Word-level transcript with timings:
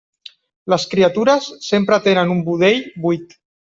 Les 0.75 0.85
criatures 0.93 1.51
sempre 1.69 2.03
tenen 2.11 2.37
un 2.39 2.45
budell 2.53 2.85
buit. 3.09 3.43